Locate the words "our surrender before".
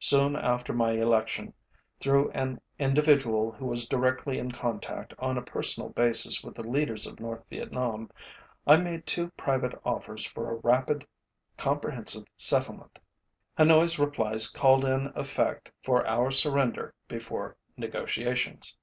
16.06-17.54